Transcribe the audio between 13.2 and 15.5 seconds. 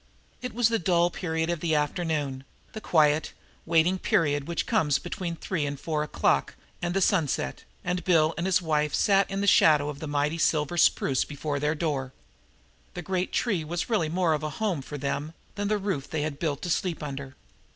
tree was really more of a home for them